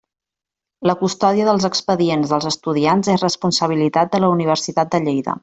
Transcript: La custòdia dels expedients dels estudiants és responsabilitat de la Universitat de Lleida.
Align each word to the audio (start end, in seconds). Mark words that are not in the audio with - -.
La 0.91 0.95
custòdia 1.01 1.45
dels 1.49 1.67
expedients 1.69 2.33
dels 2.33 2.49
estudiants 2.53 3.11
és 3.15 3.27
responsabilitat 3.27 4.15
de 4.17 4.25
la 4.27 4.33
Universitat 4.39 4.95
de 4.97 5.05
Lleida. 5.07 5.39